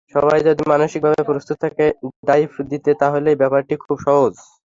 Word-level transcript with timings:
সবাই 0.13 0.39
যদি 0.47 0.63
মানসিকভাবে 0.71 1.21
প্রস্তুত 1.29 1.57
থাকে 1.63 1.85
ডাইভ 2.27 2.49
দিতে, 2.71 2.91
তাহলেই 3.01 3.39
ব্যাপারটি 3.41 3.73
খুব 3.83 3.97
সহজ। 4.07 4.33